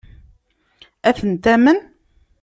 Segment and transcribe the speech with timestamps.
[1.09, 1.79] Ad ten-tamen?